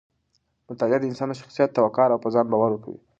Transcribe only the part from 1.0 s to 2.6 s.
د انسان شخصیت ته وقار او په ځان